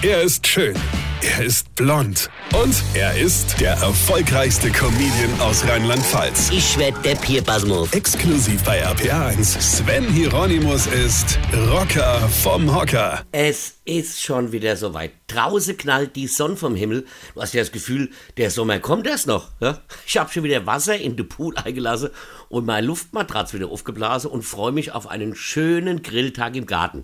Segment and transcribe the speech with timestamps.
[0.00, 0.76] Er ist schön.
[1.22, 2.30] Er ist blond.
[2.54, 6.50] Und er ist der erfolgreichste Comedian aus Rheinland-Pfalz.
[6.52, 7.92] Ich werd der Pierpasmus.
[7.92, 9.60] Exklusiv bei RPA1.
[9.60, 11.36] Sven Hieronymus ist
[11.72, 13.24] Rocker vom Hocker.
[13.32, 15.10] Es ist schon wieder soweit.
[15.26, 17.04] Draußen knallt die Sonne vom Himmel.
[17.34, 19.48] Du hast ja das Gefühl, der Sommer kommt erst noch.
[19.58, 19.80] Ja?
[20.06, 22.10] Ich habe schon wieder Wasser in den Pool eingelassen
[22.48, 27.02] und meine Luftmatratze wieder aufgeblasen und freue mich auf einen schönen Grilltag im Garten.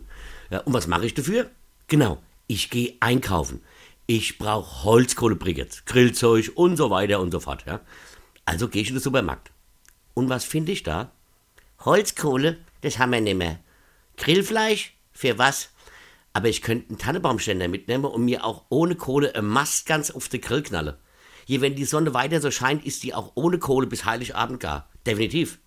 [0.49, 1.51] Ja, und was mache ich dafür?
[1.89, 3.63] Genau, ich gehe einkaufen.
[4.07, 7.65] Ich brauche Holzkohlebriketts, Grillzeug und so weiter und so fort.
[7.67, 7.81] Ja?
[8.45, 9.51] Also gehe ich in den Supermarkt.
[10.13, 11.11] Und was finde ich da?
[11.85, 13.59] Holzkohle, das haben wir nicht mehr.
[14.17, 15.71] Grillfleisch, für was?
[16.33, 20.29] Aber ich könnte einen Tannenbaumständer mitnehmen und mir auch ohne Kohle ein Mast ganz auf
[20.29, 20.97] den Grill knallen.
[21.47, 24.89] Hier, wenn die Sonne weiter so scheint, ist die auch ohne Kohle bis Heiligabend gar.
[25.07, 25.59] Definitiv.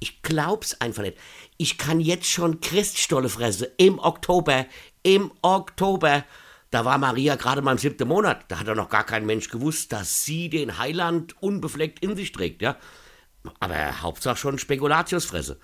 [0.00, 1.18] Ich glaub's einfach nicht.
[1.58, 3.68] Ich kann jetzt schon Christstolle fressen.
[3.76, 4.66] Im Oktober.
[5.02, 6.24] Im Oktober.
[6.70, 8.44] Da war Maria gerade mal im siebten Monat.
[8.48, 12.32] Da hat doch noch gar kein Mensch gewusst, dass sie den Heiland unbefleckt in sich
[12.32, 12.76] trägt, ja.
[13.58, 15.58] Aber Hauptsache schon Spekulatiusfresse.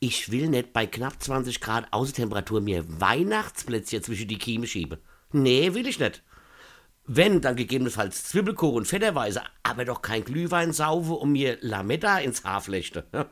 [0.00, 4.98] Ich will nicht bei knapp 20 Grad Außentemperatur mir Weihnachtsplätzchen zwischen die Kieme schieben.
[5.32, 6.22] Nee, will ich nicht.
[7.04, 12.60] Wenn, dann gegebenenfalls Zwiebelkuchen fetterweise, aber doch kein Glühwein saufe und mir Lametta ins Haar
[12.60, 13.06] flechte.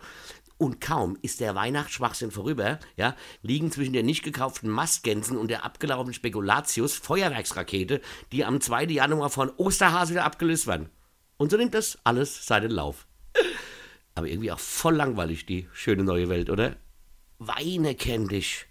[0.58, 5.64] Und kaum ist der Weihnachtsschwachsinn vorüber, ja, liegen zwischen der nicht gekauften Mastgänsen und der
[5.64, 8.84] abgelaufenen Spekulatius Feuerwerksrakete, die am 2.
[8.84, 10.91] Januar von Osterhase wieder abgelöst werden.
[11.38, 13.06] Und so nimmt das alles seinen Lauf.
[14.14, 16.76] Aber irgendwie auch voll langweilig, die schöne neue Welt, oder?
[17.38, 18.66] Weine kenn dich.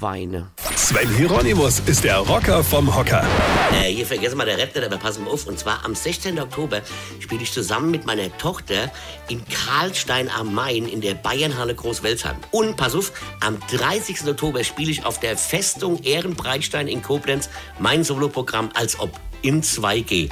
[0.00, 0.50] Weine.
[0.76, 3.24] Sven Hieronymus ist der Rocker vom Hocker.
[3.72, 5.46] Äh, hier vergessen wir der Rap nicht, aber passen wir auf.
[5.46, 6.40] Und zwar am 16.
[6.40, 6.80] Oktober
[7.20, 8.90] spiele ich zusammen mit meiner Tochter
[9.28, 12.34] in Karlstein am Main in der Bayernhalle Großwelsheim.
[12.50, 14.26] Und pass auf, am 30.
[14.26, 20.30] Oktober spiele ich auf der Festung Ehrenbreitstein in Koblenz mein Soloprogramm als ob in 2G.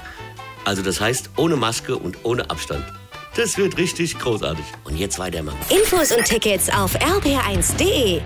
[0.64, 2.84] Also das heißt ohne Maske und ohne Abstand.
[3.36, 4.64] Das wird richtig großartig.
[4.84, 5.54] Und jetzt weiter, Mann.
[5.70, 8.20] Infos und Tickets auf rb1.de.